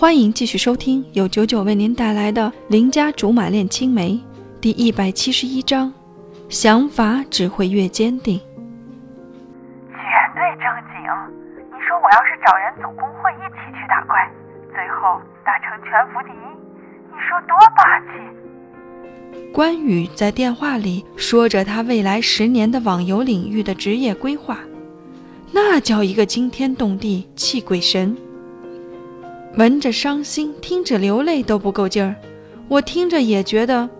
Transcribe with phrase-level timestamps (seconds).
[0.00, 4.12] 欢迎继续收听由九九为您带来的《邻家竹马恋青梅》
[4.60, 5.92] 第一百七十一章，
[6.48, 8.38] 想法只会越坚定。
[9.88, 9.98] 绝
[10.36, 11.02] 对正经！
[11.66, 14.30] 你说我要是找人组工会一起去打怪，
[14.72, 16.46] 最后打成全服第一，
[17.10, 19.52] 你说多霸气！
[19.52, 24.58] 关羽在电话里说着他未来十年的网游领域的职业规划，
[25.50, 28.16] 那叫一个惊天动地、气鬼神。
[29.58, 32.14] 闻着伤心，听着流泪都不够劲儿。
[32.68, 33.90] 我听着也觉得，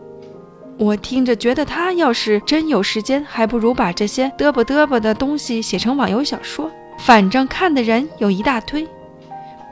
[0.79, 8.87] 我听着觉得他要是真有时间，还不如把这些嘚啵嘚啵的东西写成网游小说，反正看的人有一大堆，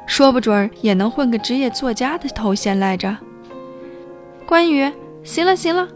[0.08, 3.16] 说不准也能混个职业作家的头衔来着。
[4.44, 4.90] 关羽，
[5.22, 5.86] 行了行了，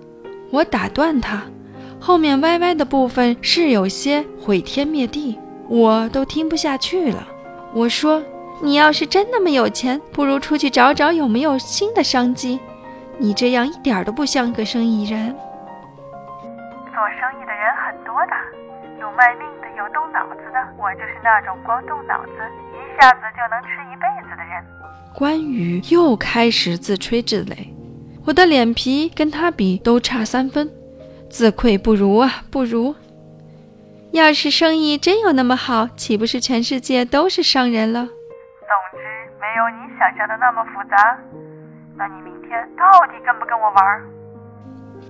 [0.53, 1.43] 我打断他，
[1.99, 5.37] 后面歪歪的部分是有些毁天灭地，
[5.69, 7.27] 我都听不下去了。
[7.75, 8.23] 我说。
[8.63, 12.61] 你要是真那么有钱，不如出去找找有没有新的商机。
[13.19, 15.35] 你这样一点都不像个生意人。
[16.93, 18.33] 做生意的人很多的，
[19.01, 20.59] 有卖命的，有动脑子的。
[20.79, 22.33] 我就是那种光动脑子
[22.73, 24.63] 一下子就能吃一辈子的人。
[25.15, 27.69] 关羽又开始自吹自擂，
[28.27, 30.71] 我的脸皮跟他比都差三分，
[31.31, 32.95] 自愧不如啊，不如。
[34.13, 38.09] 要是生意真有那么好，岂不是全世界都是商人了？
[39.41, 41.19] 没有你想象的那么复杂，
[41.97, 44.01] 那你明天到底跟不跟我玩？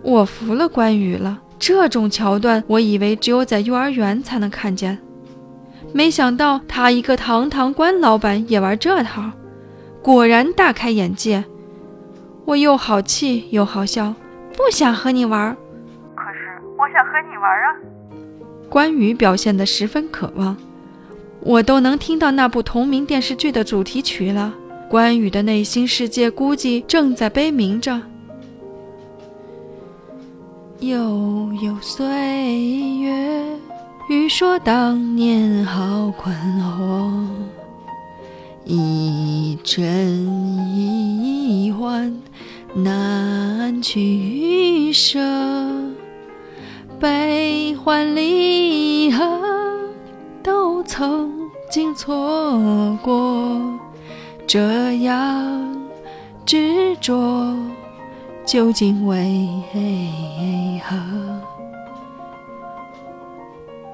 [0.02, 4.98] 我服了关羽了，这种桥段我以为只有在幼儿园才能看见，
[5.92, 9.30] 没想到他一个堂堂官老板也玩这套，
[10.02, 11.44] 果然大开眼界。
[12.46, 14.14] 我又好气又好笑，
[14.56, 15.54] 不想和你玩。
[16.16, 17.76] 可是我想和你玩啊！
[18.68, 20.56] 关羽表现得十分渴望。
[21.42, 24.54] 我都能听到那部同名电视剧的主题曲了。
[24.88, 28.02] 关羽的内心世界估计正在悲鸣着。
[30.80, 32.06] 悠悠岁
[32.98, 33.44] 月，
[34.08, 37.26] 欲说当年好困惑，
[38.64, 40.26] 一真
[40.74, 42.16] 一幻
[42.74, 45.20] 难取舍，
[46.98, 49.39] 悲欢离合。
[50.42, 53.60] 都曾经错过，
[54.46, 55.80] 这样
[56.44, 57.54] 执着
[58.44, 59.62] 究竟为
[60.84, 60.96] 何？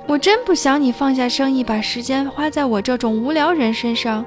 [0.07, 4.25] 我真不想你放下生意，把时间花在我这种无聊人身上。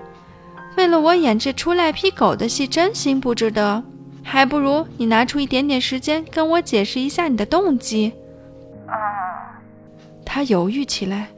[0.75, 3.81] 为了我演这出赖皮狗的戏，真心不值得。
[4.21, 8.13] 还不如你拿出一点点时间，跟我解释一下你的动机。
[8.85, 8.93] 啊，
[10.25, 11.29] 他犹豫起来。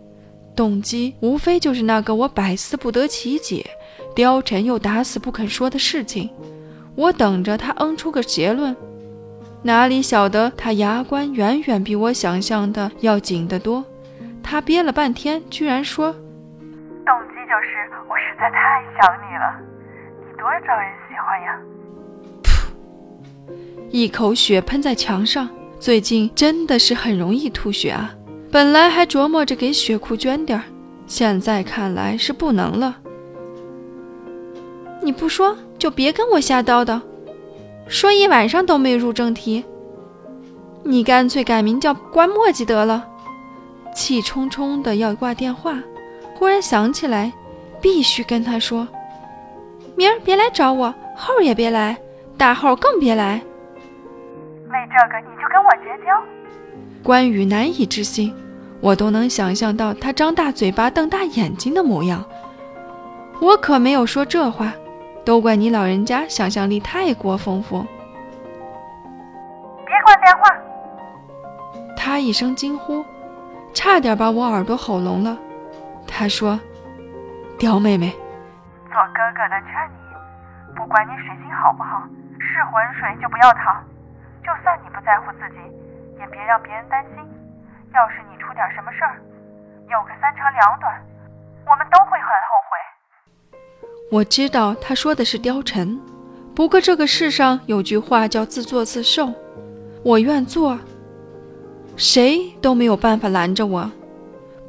[0.62, 3.66] 动机无非就是那个我百思不得其解、
[4.16, 6.30] 貂蝉又打死不肯说的事情。
[6.94, 8.76] 我等着他嗯出个结论，
[9.64, 13.84] 哪里晓得他牙关远远比我想象的要紧得多。
[14.44, 16.12] 他憋了半天，居然说
[17.08, 19.60] ：“动机就是我实在太想你了，
[20.20, 21.60] 你多招人喜欢呀！”
[22.44, 22.70] 噗！
[23.90, 25.50] 一口血喷在墙上。
[25.80, 28.14] 最近真的是很容易吐血啊。
[28.52, 30.66] 本来还琢磨着给雪库捐点儿，
[31.08, 32.98] 现在看来是不能了。
[35.02, 37.00] 你不说就别跟我瞎叨叨，
[37.88, 39.64] 说一晚上都没入正题。
[40.84, 43.08] 你干脆改名叫关墨迹得了。
[43.96, 45.82] 气冲冲的要挂电话，
[46.36, 47.32] 忽然想起来，
[47.82, 48.86] 必须跟他说，
[49.96, 51.98] 明儿别来找我，后儿也别来，
[52.38, 53.42] 大后更别来。
[54.68, 56.22] 为这个你就跟我绝交？
[57.04, 58.34] 关羽难以置信，
[58.82, 62.26] 我都能想象到他张大嘴巴、瞪大眼睛的模样。
[63.40, 64.74] 我可没有说这话，
[65.24, 67.86] 都怪你老人家想象力太过丰富。
[69.86, 70.50] 别挂电话！
[71.96, 73.06] 他一声惊呼，
[73.74, 75.38] 差点把我耳朵吼聋了。
[76.08, 76.60] 他说
[77.60, 78.10] ：“刁妹妹，
[78.90, 82.02] 做哥哥的劝你，不管你水性好不好，
[82.40, 83.84] 是浑水就不要淌。
[84.44, 85.58] 就算你不在乎自己。”
[86.20, 87.41] 也别让别人担心。
[87.94, 89.20] 要是你出点什么事儿，
[89.90, 90.94] 有个三长两短，
[91.68, 93.58] 我们都会很后悔。
[94.12, 96.00] 我知道他说的是貂蝉，
[96.56, 99.32] 不过这个世上有句话叫自作自受。
[100.04, 100.80] 我愿做，
[101.96, 103.92] 谁都没有办法拦着我。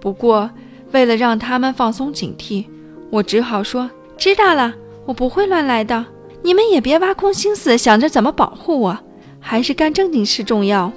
[0.01, 0.51] 不过
[0.91, 2.67] 为了让他们放松警惕，
[3.11, 4.75] 我只好说知道了，
[5.07, 6.05] 我不会乱来的。
[6.43, 8.99] 你们也别挖空心思想着怎么保护我，
[9.41, 10.93] 还是干正经事重要。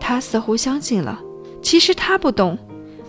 [0.00, 1.20] 他似乎相信了，
[1.68, 2.56] 其实他不懂，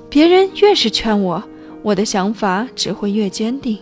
[0.09, 1.41] 别人越是劝我，
[1.81, 3.77] 我的想法只会越坚定。